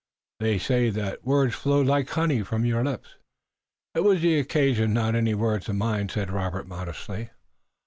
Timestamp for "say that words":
0.57-1.53